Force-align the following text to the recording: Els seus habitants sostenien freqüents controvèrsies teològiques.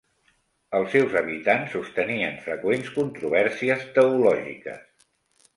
Els 0.77 0.87
seus 0.93 1.17
habitants 1.19 1.75
sostenien 1.77 2.41
freqüents 2.47 2.89
controvèrsies 2.97 3.87
teològiques. 3.99 5.09